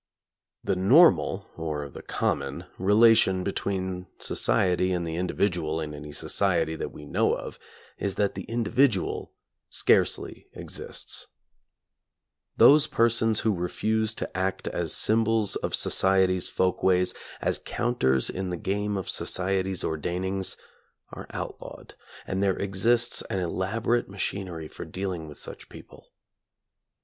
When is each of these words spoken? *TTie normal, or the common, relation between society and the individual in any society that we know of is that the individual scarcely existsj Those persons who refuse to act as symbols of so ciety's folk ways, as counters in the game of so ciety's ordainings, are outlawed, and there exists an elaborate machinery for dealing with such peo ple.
*TTie 0.65 0.77
normal, 0.77 1.51
or 1.55 1.87
the 1.87 2.01
common, 2.01 2.65
relation 2.79 3.43
between 3.43 4.07
society 4.17 4.91
and 4.93 5.05
the 5.05 5.15
individual 5.15 5.79
in 5.79 5.93
any 5.93 6.11
society 6.11 6.75
that 6.75 6.91
we 6.91 7.05
know 7.05 7.33
of 7.33 7.59
is 7.99 8.15
that 8.15 8.33
the 8.33 8.41
individual 8.45 9.31
scarcely 9.69 10.47
existsj 10.57 11.27
Those 12.57 12.87
persons 12.87 13.41
who 13.41 13.53
refuse 13.53 14.15
to 14.15 14.35
act 14.35 14.67
as 14.69 14.91
symbols 14.91 15.55
of 15.57 15.75
so 15.75 15.91
ciety's 15.91 16.49
folk 16.49 16.81
ways, 16.81 17.13
as 17.39 17.59
counters 17.59 18.27
in 18.27 18.49
the 18.49 18.57
game 18.57 18.97
of 18.97 19.07
so 19.07 19.23
ciety's 19.25 19.83
ordainings, 19.83 20.57
are 21.13 21.27
outlawed, 21.29 21.93
and 22.25 22.41
there 22.41 22.57
exists 22.57 23.21
an 23.29 23.37
elaborate 23.37 24.09
machinery 24.09 24.67
for 24.67 24.83
dealing 24.83 25.27
with 25.27 25.37
such 25.37 25.69
peo 25.69 25.83
ple. 25.83 26.11